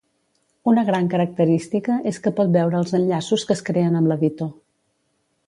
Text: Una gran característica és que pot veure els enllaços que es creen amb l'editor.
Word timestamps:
Una 0.69 0.83
gran 0.87 1.09
característica 1.11 1.97
és 2.13 2.19
que 2.23 2.33
pot 2.41 2.49
veure 2.57 2.81
els 2.81 2.95
enllaços 3.01 3.45
que 3.51 3.57
es 3.59 3.63
creen 3.69 4.01
amb 4.01 4.13
l'editor. 4.15 4.53